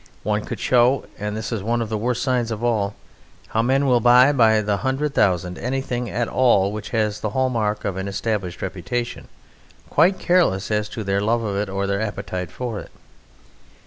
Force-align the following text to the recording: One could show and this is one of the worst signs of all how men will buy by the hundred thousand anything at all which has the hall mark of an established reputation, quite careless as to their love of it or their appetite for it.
One 0.23 0.43
could 0.45 0.59
show 0.59 1.05
and 1.19 1.37
this 1.37 1.51
is 1.51 1.61
one 1.61 1.79
of 1.79 1.89
the 1.89 1.95
worst 1.99 2.23
signs 2.23 2.49
of 2.49 2.63
all 2.63 2.95
how 3.49 3.61
men 3.61 3.85
will 3.85 3.99
buy 3.99 4.31
by 4.31 4.59
the 4.61 4.77
hundred 4.77 5.13
thousand 5.13 5.59
anything 5.59 6.09
at 6.09 6.27
all 6.27 6.71
which 6.71 6.89
has 6.89 7.19
the 7.19 7.29
hall 7.37 7.51
mark 7.51 7.85
of 7.85 7.97
an 7.97 8.07
established 8.07 8.63
reputation, 8.63 9.27
quite 9.91 10.17
careless 10.17 10.71
as 10.71 10.89
to 10.89 11.03
their 11.03 11.21
love 11.21 11.43
of 11.43 11.55
it 11.55 11.69
or 11.69 11.85
their 11.85 12.01
appetite 12.01 12.49
for 12.49 12.79
it. 12.79 12.89